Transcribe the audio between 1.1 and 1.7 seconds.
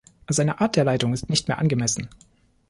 ist nicht mehr